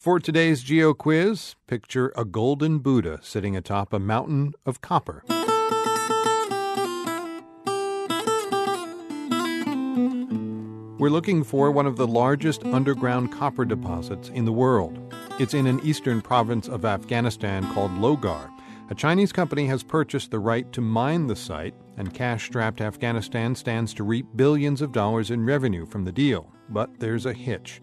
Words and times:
For 0.00 0.20
today's 0.20 0.62
Geo 0.62 0.94
quiz, 0.94 1.56
picture 1.66 2.12
a 2.14 2.24
golden 2.24 2.78
Buddha 2.78 3.18
sitting 3.20 3.56
atop 3.56 3.92
a 3.92 3.98
mountain 3.98 4.52
of 4.64 4.80
copper. 4.80 5.24
We're 11.00 11.10
looking 11.10 11.42
for 11.42 11.72
one 11.72 11.86
of 11.86 11.96
the 11.96 12.06
largest 12.06 12.64
underground 12.66 13.32
copper 13.32 13.64
deposits 13.64 14.28
in 14.28 14.44
the 14.44 14.52
world. 14.52 15.12
It's 15.40 15.54
in 15.54 15.66
an 15.66 15.80
eastern 15.82 16.22
province 16.22 16.68
of 16.68 16.84
Afghanistan 16.84 17.68
called 17.74 17.90
Logar. 17.90 18.52
A 18.90 18.94
Chinese 18.94 19.32
company 19.32 19.66
has 19.66 19.82
purchased 19.82 20.30
the 20.30 20.38
right 20.38 20.70
to 20.74 20.80
mine 20.80 21.26
the 21.26 21.34
site, 21.34 21.74
and 21.96 22.14
cash 22.14 22.46
strapped 22.46 22.80
Afghanistan 22.80 23.56
stands 23.56 23.92
to 23.94 24.04
reap 24.04 24.26
billions 24.36 24.80
of 24.80 24.92
dollars 24.92 25.32
in 25.32 25.44
revenue 25.44 25.84
from 25.86 26.04
the 26.04 26.12
deal. 26.12 26.52
But 26.68 27.00
there's 27.00 27.26
a 27.26 27.32
hitch. 27.32 27.80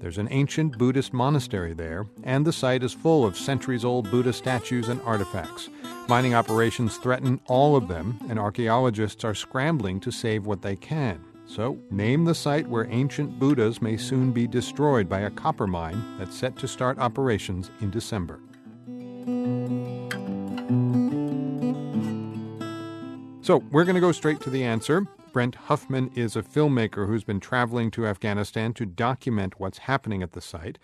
There's 0.00 0.18
an 0.18 0.28
ancient 0.30 0.78
Buddhist 0.78 1.12
monastery 1.12 1.74
there, 1.74 2.06
and 2.22 2.46
the 2.46 2.52
site 2.52 2.84
is 2.84 2.92
full 2.92 3.26
of 3.26 3.36
centuries 3.36 3.84
old 3.84 4.10
Buddha 4.10 4.32
statues 4.32 4.88
and 4.88 5.00
artifacts. 5.02 5.68
Mining 6.08 6.34
operations 6.34 6.98
threaten 6.98 7.40
all 7.46 7.74
of 7.74 7.88
them, 7.88 8.18
and 8.28 8.38
archaeologists 8.38 9.24
are 9.24 9.34
scrambling 9.34 9.98
to 10.00 10.12
save 10.12 10.46
what 10.46 10.62
they 10.62 10.76
can. 10.76 11.24
So, 11.46 11.78
name 11.90 12.24
the 12.24 12.34
site 12.34 12.68
where 12.68 12.86
ancient 12.90 13.38
Buddhas 13.40 13.82
may 13.82 13.96
soon 13.96 14.32
be 14.32 14.46
destroyed 14.46 15.08
by 15.08 15.20
a 15.20 15.30
copper 15.30 15.66
mine 15.66 16.18
that's 16.18 16.36
set 16.36 16.56
to 16.58 16.68
start 16.68 16.98
operations 16.98 17.70
in 17.80 17.90
December. 17.90 18.38
So, 23.42 23.64
we're 23.72 23.84
going 23.84 23.94
to 23.94 24.00
go 24.00 24.12
straight 24.12 24.40
to 24.42 24.50
the 24.50 24.62
answer. 24.62 25.06
Brent 25.32 25.54
Huffman 25.54 26.10
is 26.14 26.36
a 26.36 26.42
filmmaker 26.42 27.06
who's 27.06 27.24
been 27.24 27.40
traveling 27.40 27.90
to 27.92 28.06
Afghanistan 28.06 28.72
to 28.74 28.86
document 28.86 29.60
what's 29.60 29.78
happening 29.78 30.22
at 30.22 30.32
the 30.32 30.40
site. 30.40 30.78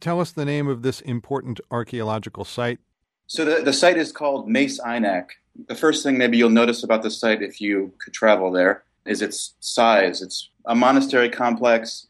Tell 0.00 0.20
us 0.20 0.30
the 0.30 0.44
name 0.44 0.68
of 0.68 0.82
this 0.82 1.00
important 1.00 1.60
archaeological 1.70 2.44
site. 2.44 2.78
So, 3.26 3.44
the, 3.44 3.62
the 3.62 3.72
site 3.72 3.98
is 3.98 4.12
called 4.12 4.48
Mes 4.48 4.80
Aynak. 4.80 5.30
The 5.66 5.74
first 5.74 6.02
thing 6.02 6.16
maybe 6.16 6.38
you'll 6.38 6.50
notice 6.50 6.82
about 6.84 7.02
the 7.02 7.10
site 7.10 7.42
if 7.42 7.60
you 7.60 7.92
could 7.98 8.14
travel 8.14 8.52
there 8.52 8.84
is 9.04 9.22
its 9.22 9.54
size. 9.60 10.22
It's 10.22 10.48
a 10.64 10.74
monastery 10.74 11.28
complex. 11.28 12.06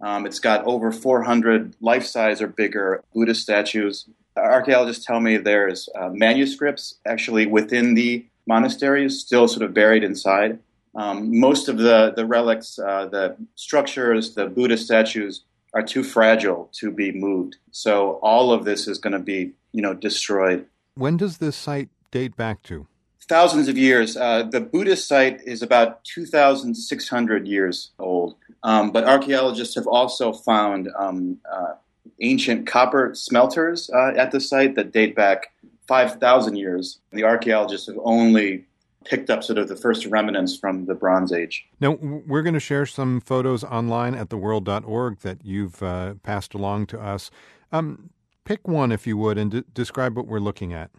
Um, 0.00 0.26
it's 0.26 0.38
got 0.38 0.64
over 0.64 0.92
400 0.92 1.74
life 1.80 2.04
size 2.04 2.40
or 2.40 2.46
bigger 2.46 3.02
Buddhist 3.14 3.42
statues. 3.42 4.08
Archaeologists 4.36 5.04
tell 5.04 5.20
me 5.20 5.36
there's 5.36 5.88
uh, 5.94 6.08
manuscripts 6.08 6.96
actually 7.04 7.46
within 7.46 7.94
the 7.94 8.24
monasteries, 8.46 9.20
still 9.20 9.46
sort 9.48 9.62
of 9.62 9.74
buried 9.74 10.02
inside. 10.04 10.58
Um, 10.94 11.38
most 11.38 11.68
of 11.68 11.78
the, 11.78 12.12
the 12.14 12.26
relics, 12.26 12.78
uh, 12.78 13.06
the 13.06 13.36
structures, 13.54 14.34
the 14.34 14.46
Buddha 14.46 14.76
statues 14.76 15.44
are 15.74 15.82
too 15.82 16.04
fragile 16.04 16.68
to 16.74 16.90
be 16.90 17.12
moved. 17.12 17.56
So 17.70 18.18
all 18.22 18.52
of 18.52 18.64
this 18.64 18.86
is 18.86 18.98
going 18.98 19.14
to 19.14 19.18
be, 19.18 19.52
you 19.72 19.80
know, 19.80 19.94
destroyed. 19.94 20.66
When 20.94 21.16
does 21.16 21.38
this 21.38 21.56
site 21.56 21.88
date 22.10 22.36
back 22.36 22.62
to? 22.64 22.86
thousands 23.32 23.68
of 23.68 23.78
years. 23.78 24.14
Uh, 24.14 24.42
the 24.42 24.60
Buddhist 24.60 25.08
site 25.08 25.40
is 25.46 25.62
about 25.62 26.04
2,600 26.04 27.46
years 27.46 27.90
old, 27.98 28.34
um, 28.62 28.90
but 28.90 29.04
archaeologists 29.04 29.74
have 29.74 29.86
also 29.86 30.34
found 30.34 30.90
um, 30.98 31.38
uh, 31.50 31.74
ancient 32.20 32.66
copper 32.66 33.14
smelters 33.14 33.88
uh, 33.94 34.12
at 34.16 34.32
the 34.32 34.40
site 34.40 34.74
that 34.74 34.92
date 34.92 35.16
back 35.16 35.52
5,000 35.88 36.56
years. 36.56 36.98
The 37.12 37.24
archaeologists 37.24 37.86
have 37.86 37.98
only 38.04 38.66
picked 39.04 39.30
up 39.30 39.44
sort 39.44 39.58
of 39.58 39.68
the 39.68 39.76
first 39.76 40.06
remnants 40.06 40.56
from 40.56 40.86
the 40.86 40.94
Bronze 40.94 41.32
Age. 41.32 41.66
Now, 41.80 41.92
we're 42.00 42.42
going 42.42 42.54
to 42.54 42.60
share 42.60 42.86
some 42.86 43.20
photos 43.20 43.64
online 43.64 44.14
at 44.14 44.28
theworld.org 44.28 45.20
that 45.20 45.44
you've 45.44 45.82
uh, 45.82 46.14
passed 46.22 46.54
along 46.54 46.86
to 46.86 47.00
us. 47.00 47.30
Um, 47.70 48.10
pick 48.44 48.66
one, 48.66 48.92
if 48.92 49.06
you 49.06 49.16
would, 49.16 49.38
and 49.38 49.50
d- 49.50 49.64
describe 49.72 50.16
what 50.16 50.26
we're 50.26 50.40
looking 50.40 50.72
at. 50.72 50.90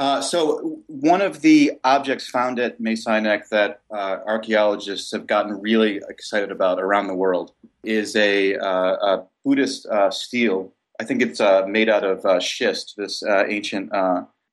Uh, 0.00 0.22
so 0.22 0.80
one 0.86 1.20
of 1.20 1.42
the 1.42 1.72
objects 1.84 2.26
found 2.28 2.58
at 2.58 2.80
Aynak 2.80 3.48
that 3.50 3.82
uh, 3.90 4.18
archaeologists 4.26 5.12
have 5.12 5.26
gotten 5.26 5.60
really 5.60 6.00
excited 6.08 6.50
about 6.50 6.80
around 6.80 7.06
the 7.06 7.14
world 7.14 7.52
is 7.84 8.16
a, 8.16 8.56
uh, 8.56 8.66
a 8.66 9.26
Buddhist 9.44 9.84
uh, 9.86 10.10
stele. 10.10 10.72
I 10.98 11.04
think 11.04 11.20
it's 11.20 11.38
uh, 11.38 11.66
made 11.66 11.90
out 11.90 12.04
of 12.04 12.42
schist, 12.42 12.94
this 12.96 13.22
ancient 13.22 13.90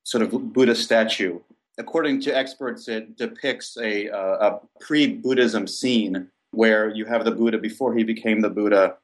sort 0.04 0.22
of 0.22 0.54
Buddhist 0.54 0.84
statue. 0.84 1.40
According 1.78 2.22
to 2.22 2.36
experts, 2.36 2.88
it 2.88 3.18
depicts 3.18 3.78
a, 3.78 4.08
a 4.08 4.60
pre-Buddhism 4.80 5.68
scene 5.68 6.28
where 6.52 6.90
you 6.90 7.06
have 7.06 7.24
the 7.24 7.32
Buddha 7.32 7.58
before 7.58 7.96
he 7.96 8.04
became 8.04 8.42
the 8.42 8.50
Buddha, 8.50 8.96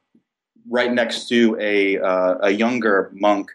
right 0.68 0.92
next 0.92 1.28
to 1.28 1.56
a, 1.60 1.96
a 2.42 2.50
younger 2.50 3.10
monk 3.14 3.50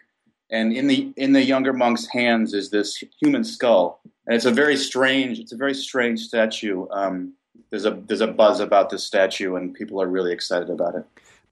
and 0.50 0.72
in 0.72 0.86
the 0.86 1.12
in 1.16 1.32
the 1.32 1.42
younger 1.42 1.72
monk's 1.72 2.06
hands 2.06 2.54
is 2.54 2.70
this 2.70 3.02
human 3.20 3.44
skull, 3.44 4.00
and 4.26 4.34
it's 4.34 4.44
a 4.44 4.50
very 4.50 4.76
strange 4.76 5.38
it's 5.38 5.52
a 5.52 5.56
very 5.56 5.74
strange 5.74 6.20
statue. 6.20 6.86
Um, 6.90 7.34
there's 7.70 7.84
a 7.84 8.02
there's 8.06 8.20
a 8.20 8.26
buzz 8.26 8.60
about 8.60 8.90
this 8.90 9.04
statue, 9.04 9.54
and 9.54 9.72
people 9.72 10.02
are 10.02 10.08
really 10.08 10.32
excited 10.32 10.70
about 10.70 10.96
it. 10.96 11.04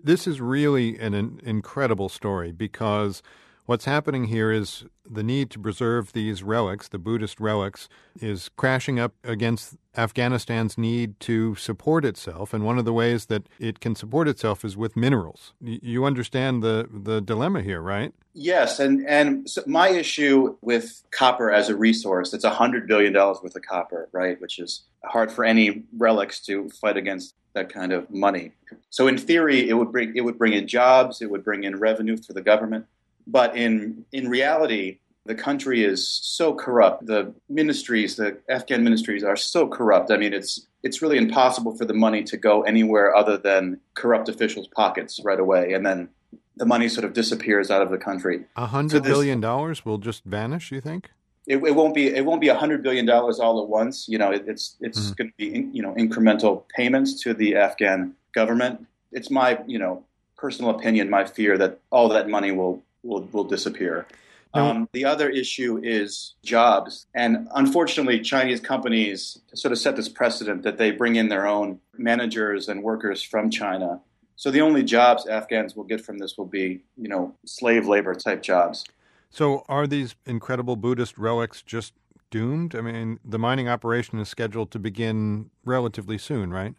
This 0.03 0.27
is 0.27 0.41
really 0.41 0.99
an, 0.99 1.15
an 1.15 1.41
incredible 1.45 2.09
story 2.09 2.53
because 2.53 3.23
What's 3.69 3.85
happening 3.85 4.25
here 4.25 4.51
is 4.51 4.87
the 5.05 5.23
need 5.23 5.51
to 5.51 5.59
preserve 5.59 6.15
these 6.15 6.43
relics, 6.43 6.89
the 6.89 6.99
Buddhist 6.99 7.39
relics, 7.39 7.91
is 8.19 8.49
crashing 8.57 8.99
up 8.99 9.13
against 9.23 9.77
Afghanistan's 9.95 10.79
need 10.79 11.21
to 11.21 11.55
support 11.55 12.07
itself. 12.07 12.55
And 12.55 12.65
one 12.65 12.79
of 12.79 12.87
the 12.87 12.95
ways 12.95 13.27
that 13.27 13.47
it 13.59 13.79
can 13.79 13.95
support 13.95 14.27
itself 14.27 14.65
is 14.65 14.75
with 14.75 14.97
minerals. 14.97 15.53
You 15.61 16.07
understand 16.07 16.63
the, 16.63 16.89
the 16.91 17.21
dilemma 17.21 17.61
here, 17.61 17.83
right? 17.83 18.15
Yes. 18.33 18.81
And, 18.81 19.07
and 19.07 19.51
so 19.51 19.63
my 19.67 19.91
issue 19.91 20.57
with 20.63 21.03
copper 21.11 21.53
as 21.53 21.69
a 21.69 21.77
resource, 21.77 22.33
it's 22.33 22.47
$100 22.47 22.87
billion 22.87 23.13
worth 23.13 23.55
of 23.55 23.63
copper, 23.69 24.09
right? 24.13 24.41
Which 24.41 24.59
is 24.59 24.85
hard 25.05 25.31
for 25.31 25.45
any 25.45 25.83
relics 25.95 26.41
to 26.47 26.71
fight 26.71 26.97
against 26.97 27.35
that 27.53 27.71
kind 27.71 27.93
of 27.93 28.09
money. 28.09 28.53
So 28.89 29.09
in 29.09 29.19
theory, 29.19 29.69
it 29.69 29.75
would 29.75 29.93
bring, 29.93 30.17
it 30.17 30.23
would 30.23 30.39
bring 30.39 30.55
in 30.55 30.67
jobs, 30.67 31.21
it 31.21 31.31
would 31.31 31.45
bring 31.45 31.65
in 31.65 31.79
revenue 31.79 32.17
for 32.17 32.33
the 32.33 32.41
government. 32.41 32.87
But 33.29 33.57
in 33.57 34.05
in 34.11 34.29
reality, 34.29 34.99
the 35.27 35.35
country 35.35 35.85
is 35.85 36.09
so 36.09 36.55
corrupt. 36.55 37.07
The 37.07 37.33
ministries, 37.49 38.17
the 38.17 38.39
Afghan 38.49 38.83
ministries, 38.83 39.23
are 39.23 39.37
so 39.37 39.69
corrupt. 39.69 40.11
I 40.11 40.17
mean, 40.17 40.33
it's 40.33 40.67
it's 40.83 41.03
really 41.03 41.19
impossible 41.19 41.77
for 41.77 41.85
the 41.85 41.95
money 41.95 42.25
to 42.25 42.37
go 42.37 42.63
anywhere 42.63 43.15
other 43.15 43.37
than 43.37 43.81
corrupt 43.95 44.29
officials' 44.29 44.69
pockets 44.69 45.21
right 45.23 45.39
away, 45.39 45.75
and 45.75 45.85
then 45.85 46.09
the 46.57 46.65
money 46.65 46.89
sort 46.89 47.05
of 47.05 47.13
disappears 47.13 47.71
out 47.71 47.83
of 47.83 47.91
the 47.91 47.99
country. 47.99 48.45
A 48.57 48.67
hundred 48.67 49.05
so 49.05 49.11
billion 49.11 49.41
dollars 49.41 49.85
will 49.85 49.99
just 49.99 50.25
vanish. 50.25 50.73
You 50.73 50.81
think? 50.81 51.11
It, 51.47 51.57
it, 51.57 51.75
won't 51.75 51.95
be 51.95 52.09
it 52.09 52.25
won't 52.25 52.41
be 52.41 52.49
a 52.49 52.55
hundred 52.55 52.83
billion 52.83 53.05
dollars 53.05 53.39
all 53.39 53.63
at 53.63 53.69
once. 53.69 54.09
You 54.09 54.17
know, 54.17 54.31
it, 54.31 54.45
it's 54.47 54.77
it's 54.81 54.99
mm-hmm. 54.99 55.13
going 55.15 55.29
to 55.31 55.37
be 55.37 55.55
in, 55.55 55.75
you 55.75 55.83
know 55.83 55.95
incremental 55.95 56.65
payments 56.75 57.21
to 57.23 57.35
the 57.35 57.57
Afghan 57.57 58.15
government. 58.33 58.87
It's 59.13 59.31
my 59.31 59.59
you 59.67 59.79
know 59.79 60.05
personal 60.39 60.71
opinion, 60.71 61.11
my 61.11 61.27
fear 61.27 61.59
that 61.59 61.81
all 61.91 62.09
that 62.09 62.29
money 62.29 62.53
will 62.53 62.83
will 63.09 63.23
will 63.33 63.45
disappear. 63.45 64.07
Um, 64.55 64.89
the 64.93 65.05
other 65.05 65.29
issue 65.29 65.81
is 65.83 66.35
jobs. 66.43 67.07
And 67.15 67.49
unfortunately, 67.55 68.21
Chinese 68.21 68.61
companies 68.61 69.39
sort 69.55 69.73
of 69.73 69.79
set 69.79 69.97
this 69.97 70.09
precedent 70.09 70.63
that 70.63 70.79
they 70.79 70.91
bring 70.91 71.17
in 71.17 71.29
their 71.29 71.47
own 71.47 71.81
managers 71.97 72.69
and 72.69 72.83
workers 72.83 73.23
from 73.23 73.51
China. 73.51 74.01
So 74.37 74.51
the 74.51 74.61
only 74.61 74.83
jobs 74.83 75.27
Afghans 75.27 75.77
will 75.77 75.85
get 75.85 76.01
from 76.01 76.19
this 76.19 76.39
will 76.39 76.47
be, 76.47 76.81
you 76.97 77.09
know, 77.09 77.35
slave 77.45 77.87
labor 77.87 78.15
type 78.15 78.43
jobs. 78.43 78.85
So 79.31 79.65
are 79.69 79.87
these 79.87 80.15
incredible 80.25 80.77
Buddhist 80.77 81.19
relics 81.19 81.61
just 81.63 81.93
doomed? 82.31 82.75
I 82.75 82.81
mean, 82.81 83.19
the 83.25 83.39
mining 83.39 83.69
operation 83.69 84.19
is 84.19 84.29
scheduled 84.29 84.71
to 84.71 84.79
begin 84.79 85.51
relatively 85.65 86.19
soon, 86.19 86.51
right? 86.53 86.75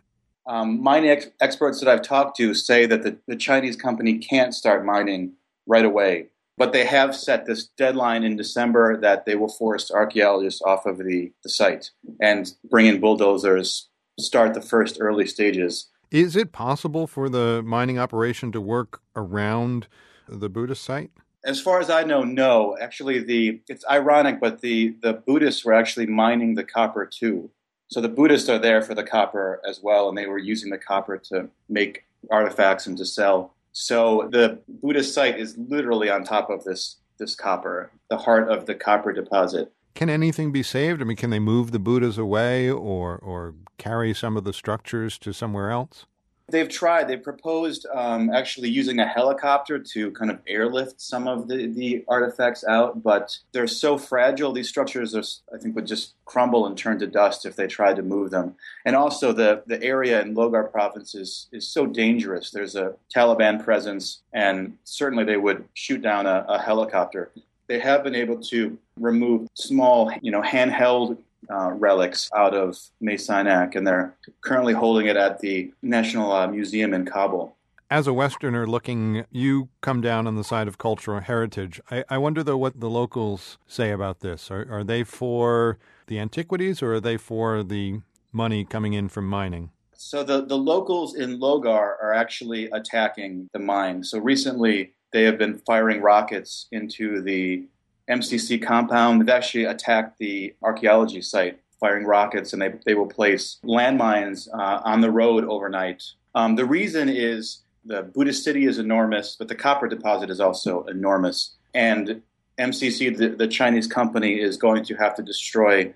Um, 0.48 0.82
mining 0.82 1.12
ex- 1.12 1.28
experts 1.42 1.80
that 1.80 1.90
I've 1.90 2.02
talked 2.02 2.38
to 2.38 2.56
say 2.56 2.88
that 2.88 3.04
the, 3.04 3.18
the 3.28 3.36
Chinese 3.36 3.76
company 3.76 4.18
can't 4.18 4.56
start 4.56 4.84
mining 4.84 5.34
right 5.70 5.86
away. 5.86 6.28
But 6.58 6.74
they 6.74 6.86
have 6.86 7.16
set 7.16 7.46
this 7.46 7.68
deadline 7.78 8.24
in 8.24 8.36
December 8.36 9.00
that 9.00 9.26
they 9.26 9.36
will 9.36 9.48
force 9.48 9.90
archaeologists 9.90 10.62
off 10.62 10.86
of 10.86 10.98
the, 10.98 11.32
the 11.42 11.50
site 11.50 11.92
and 12.20 12.52
bring 12.70 12.86
in 12.86 13.00
bulldozers, 13.00 13.88
start 14.20 14.54
the 14.54 14.62
first 14.62 14.98
early 15.00 15.26
stages. 15.26 15.88
Is 16.12 16.36
it 16.36 16.52
possible 16.52 17.08
for 17.08 17.30
the 17.30 17.62
mining 17.64 17.98
operation 17.98 18.52
to 18.52 18.60
work 18.60 19.02
around 19.16 19.88
the 20.28 20.50
Buddhist 20.50 20.84
site? 20.84 21.12
As 21.46 21.62
far 21.62 21.80
as 21.80 21.90
I 21.90 22.04
know, 22.04 22.24
no. 22.24 22.76
Actually, 22.82 23.20
the 23.20 23.62
it's 23.70 23.86
ironic, 23.90 24.42
but 24.42 24.60
the, 24.60 24.98
the 25.02 25.14
Buddhists 25.14 25.64
were 25.64 25.74
actually 25.74 26.08
mining 26.08 26.56
the 26.56 26.66
copper 26.66 27.06
too. 27.06 27.52
So 27.88 28.02
the 28.02 28.10
Buddhists 28.10 28.50
are 28.50 28.60
there 28.60 28.82
for 28.82 28.94
the 28.94 29.04
copper 29.04 29.62
as 29.68 29.82
well, 29.82 30.10
and 30.10 30.18
they 30.18 30.28
were 30.28 30.38
using 30.38 30.72
the 30.72 30.78
copper 30.78 31.18
to 31.30 31.50
make 31.70 32.04
artifacts 32.30 32.86
and 32.86 32.98
to 32.98 33.06
sell. 33.06 33.54
So 33.72 34.30
the 34.32 34.60
Buddhist 34.68 35.14
site 35.14 35.40
is 35.40 35.58
literally 35.58 36.10
on 36.10 36.24
top 36.24 36.50
of 36.50 36.64
this 36.64 36.98
this 37.18 37.36
copper, 37.36 37.92
the 38.10 38.18
heart 38.18 38.50
of 38.50 38.66
the 38.66 38.76
copper 38.76 39.12
deposit. 39.12 39.74
Can 39.94 40.10
anything 40.10 40.54
be 40.54 40.64
saved? 40.64 41.02
I 41.02 41.04
mean, 41.04 41.18
can 41.18 41.30
they 41.30 41.40
move 41.40 41.72
the 41.72 41.80
Buddhas 41.80 42.18
away 42.18 42.70
or 42.70 43.18
or 43.18 43.56
carry 43.78 44.14
some 44.14 44.38
of 44.38 44.44
the 44.44 44.54
structures 44.54 45.18
to 45.20 45.34
somewhere 45.34 45.70
else? 45.70 46.06
They've 46.52 46.70
tried. 46.70 47.08
They've 47.08 47.22
proposed 47.22 47.86
um, 47.94 48.30
actually 48.30 48.70
using 48.70 49.00
a 49.00 49.08
helicopter 49.08 49.80
to 49.80 50.12
kind 50.12 50.32
of 50.32 50.40
airlift 50.48 51.00
some 51.00 51.28
of 51.28 51.48
the, 51.48 51.68
the 51.68 52.04
artifacts 52.08 52.64
out, 52.64 53.04
but 53.04 53.38
they're 53.52 53.68
so 53.68 53.98
fragile. 53.98 54.52
These 54.52 54.70
structures, 54.70 55.16
are, 55.16 55.24
I 55.56 55.60
think, 55.60 55.76
would 55.76 55.88
just 55.88 56.14
crumble 56.26 56.66
and 56.66 56.78
turn 56.78 57.00
to 57.00 57.08
dust 57.08 57.46
if 57.46 57.56
they 57.56 57.68
tried 57.68 57.96
to 57.98 58.04
move 58.04 58.32
them. 58.32 58.56
And 58.86 58.96
also, 58.96 59.32
the, 59.32 59.64
the 59.68 59.82
area 59.84 60.22
in 60.22 60.36
Logar 60.36 60.72
province 60.72 61.16
is, 61.16 61.48
is 61.52 61.68
so 61.68 61.86
dangerous. 61.86 62.52
There's 62.52 62.76
a 62.76 62.94
Taliban 63.14 63.64
presence, 63.64 64.22
and 64.34 64.78
certainly 64.84 65.24
they 65.24 65.38
would 65.38 65.66
shoot 65.74 66.02
down 66.02 66.26
a, 66.26 66.46
a 66.48 66.60
helicopter. 66.60 67.32
They 67.68 67.80
have 67.80 68.04
been 68.04 68.16
able 68.16 68.42
to 68.44 68.78
remove 68.98 69.48
small, 69.54 70.12
you 70.22 70.32
know, 70.32 70.42
handheld 70.42 71.18
uh, 71.50 71.72
relics 71.72 72.30
out 72.36 72.54
of 72.54 72.78
Mes 73.02 73.28
Aynak, 73.28 73.76
and 73.76 73.86
they're 73.86 74.16
currently 74.42 74.74
holding 74.74 75.08
it 75.08 75.18
at 75.18 75.40
the 75.40 75.72
National 75.82 76.32
uh, 76.32 76.48
Museum 76.48 76.94
in 76.94 77.06
Kabul. 77.06 77.56
As 77.92 78.06
a 78.06 78.14
Westerner 78.14 78.68
looking, 78.68 79.26
you 79.32 79.70
come 79.82 80.00
down 80.00 80.28
on 80.28 80.36
the 80.36 80.44
side 80.44 80.68
of 80.68 80.78
cultural 80.78 81.22
heritage. 81.22 81.82
I, 81.90 82.04
I 82.08 82.18
wonder, 82.20 82.44
though, 82.44 82.58
what 82.58 82.80
the 82.80 82.90
locals 82.90 83.58
say 83.68 83.92
about 83.92 84.20
this. 84.20 84.52
Are, 84.52 84.68
are 84.72 84.84
they 84.84 85.04
for 85.04 85.80
the 86.06 86.20
antiquities 86.20 86.84
or 86.84 86.96
are 86.96 87.00
they 87.00 87.18
for 87.18 87.64
the 87.64 88.02
money 88.32 88.64
coming 88.64 88.94
in 88.94 89.10
from 89.10 89.28
mining? 89.28 89.72
So 89.94 90.24
the, 90.24 90.46
the 90.46 90.58
locals 90.58 91.16
in 91.16 91.40
Logar 91.40 91.96
are 92.02 92.14
actually 92.14 92.70
attacking 92.72 93.50
the 93.54 93.60
mine. 93.60 94.04
So 94.04 94.20
recently 94.20 94.94
they 95.12 95.24
have 95.24 95.38
been 95.38 95.58
firing 95.58 96.02
rockets 96.02 96.68
into 96.72 97.22
the 97.22 97.66
MCC 98.10 98.62
compound. 98.62 99.22
They've 99.22 99.30
actually 99.30 99.66
attacked 99.66 100.18
the 100.18 100.54
archaeology 100.62 101.22
site, 101.22 101.60
firing 101.80 102.06
rockets, 102.06 102.54
and 102.54 102.62
they, 102.62 102.74
they 102.86 102.96
will 102.96 103.08
place 103.08 103.60
landmines 103.64 104.48
uh, 104.54 104.82
on 104.84 105.02
the 105.02 105.12
road 105.12 105.46
overnight. 105.46 106.04
Um, 106.36 106.56
the 106.56 106.66
reason 106.66 107.10
is 107.10 107.64
the 107.86 108.04
Buddhist 108.04 108.44
city 108.44 108.66
is 108.66 108.78
enormous, 108.78 109.36
but 109.38 109.48
the 109.48 109.56
copper 109.56 109.88
deposit 109.88 110.30
is 110.30 110.40
also 110.40 110.84
enormous. 110.86 111.56
And 111.74 112.22
MCC, 112.60 113.16
the, 113.16 113.30
the 113.30 113.48
Chinese 113.48 113.88
company, 113.88 114.40
is 114.40 114.58
going 114.58 114.84
to 114.86 114.96
have 114.96 115.16
to 115.16 115.24
destroy 115.24 115.94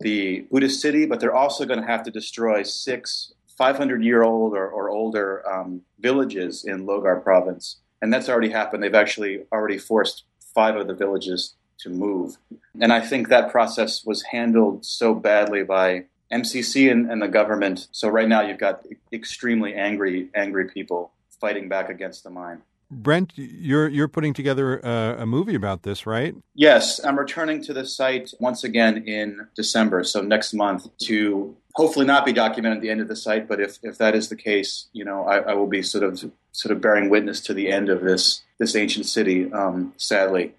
the 0.00 0.40
Buddhist 0.50 0.80
city, 0.80 1.06
but 1.06 1.20
they're 1.20 1.34
also 1.34 1.64
going 1.64 1.80
to 1.80 1.86
have 1.86 2.02
to 2.04 2.10
destroy 2.10 2.62
six 2.62 3.32
500 3.56 4.04
year 4.04 4.22
old 4.22 4.54
or, 4.54 4.68
or 4.68 4.90
older 4.90 5.46
um, 5.48 5.80
villages 5.98 6.64
in 6.64 6.86
Logar 6.86 7.22
province. 7.22 7.78
And 8.02 8.12
that's 8.12 8.28
already 8.28 8.50
happened. 8.50 8.82
They've 8.82 8.94
actually 8.94 9.44
already 9.50 9.78
forced 9.78 10.24
five 10.56 10.74
of 10.74 10.86
the 10.86 10.94
villages 10.94 11.54
to 11.78 11.90
move. 11.90 12.38
And 12.80 12.90
I 12.92 13.00
think 13.00 13.28
that 13.28 13.52
process 13.52 14.04
was 14.04 14.22
handled 14.22 14.86
so 14.86 15.14
badly 15.14 15.62
by 15.62 16.06
MCC 16.32 16.90
and, 16.90 17.10
and 17.10 17.20
the 17.20 17.28
government. 17.28 17.88
So 17.92 18.08
right 18.08 18.26
now 18.26 18.40
you've 18.40 18.58
got 18.58 18.84
extremely 19.12 19.74
angry, 19.74 20.28
angry 20.34 20.68
people 20.70 21.12
fighting 21.40 21.68
back 21.68 21.90
against 21.90 22.24
the 22.24 22.30
mine. 22.30 22.62
Brent, 22.90 23.32
you're 23.36 23.88
you're 23.88 24.08
putting 24.08 24.32
together 24.32 24.78
a, 24.78 25.16
a, 25.20 25.26
movie 25.26 25.56
about 25.56 25.82
this, 25.82 26.06
right? 26.06 26.34
Yes, 26.54 27.04
I'm 27.04 27.18
returning 27.18 27.62
to 27.64 27.72
the 27.72 27.84
site 27.84 28.32
once 28.38 28.62
again 28.62 28.98
in 29.08 29.48
December, 29.56 30.04
so 30.04 30.22
next 30.22 30.54
month, 30.54 30.86
to 30.98 31.56
hopefully 31.74 32.06
not 32.06 32.24
be 32.24 32.32
documented 32.32 32.78
at 32.78 32.82
the 32.82 32.90
end 32.90 33.00
of 33.00 33.08
the 33.08 33.16
site. 33.16 33.48
But 33.48 33.60
if, 33.60 33.78
if 33.82 33.98
that 33.98 34.14
is 34.14 34.28
the 34.28 34.36
case, 34.36 34.86
you 34.92 35.04
know, 35.04 35.24
I, 35.24 35.38
I 35.38 35.54
will 35.54 35.66
be 35.66 35.82
sort 35.82 36.04
of 36.04 36.30
sort 36.52 36.72
of 36.72 36.80
bearing 36.80 37.10
witness 37.10 37.40
to 37.42 37.54
the 37.54 37.70
end 37.72 37.88
of 37.88 38.02
this 38.02 38.42
this 38.58 38.76
ancient 38.76 39.06
city. 39.06 39.52
Um, 39.52 39.92
sadly, 39.96 40.54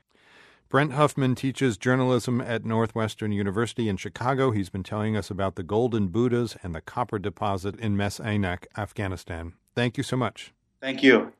Brent 0.69 0.91
Huffman 0.91 1.33
teaches 1.33 1.77
journalism 1.77 2.41
at 2.41 2.65
Northwestern 2.65 3.31
University 3.31 3.87
in 3.87 3.95
Chicago. 3.95 4.51
He's 4.51 4.69
been 4.69 4.83
telling 4.83 5.15
us 5.15 5.31
about 5.31 5.55
the 5.55 5.63
golden 5.63 6.07
Buddhas 6.07 6.57
and 6.61 6.75
the 6.75 6.81
copper 6.81 7.19
deposit 7.19 7.79
in 7.79 7.95
Mes 7.95 8.19
Aynak, 8.19 8.65
Afghanistan. 8.77 9.53
Thank 9.75 9.95
you 9.95 10.03
so 10.03 10.17
much. 10.17 10.51
Thank 10.81 11.03
you. 11.03 11.31